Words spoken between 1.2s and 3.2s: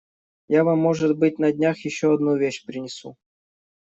на днях, еще одну вещь принесу.